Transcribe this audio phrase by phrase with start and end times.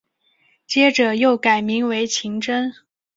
[0.65, 2.73] 接着又改名为晴贞。